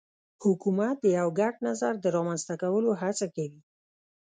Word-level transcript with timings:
حکومت 0.43 0.95
د 1.01 1.05
یو 1.19 1.29
ګډ 1.39 1.53
نظر 1.67 1.93
د 1.99 2.05
رامنځته 2.15 2.53
کولو 2.61 2.91
هڅه 3.01 3.25
کوي 3.35 3.61